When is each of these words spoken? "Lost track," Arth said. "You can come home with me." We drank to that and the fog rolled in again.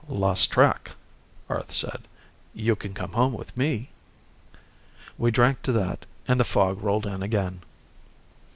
"Lost 0.09 0.49
track," 0.51 0.95
Arth 1.47 1.71
said. 1.71 2.07
"You 2.55 2.75
can 2.75 2.95
come 2.95 3.11
home 3.11 3.33
with 3.33 3.55
me." 3.55 3.91
We 5.15 5.29
drank 5.29 5.61
to 5.61 5.71
that 5.73 6.07
and 6.27 6.39
the 6.39 6.43
fog 6.43 6.81
rolled 6.81 7.05
in 7.05 7.21
again. 7.21 7.61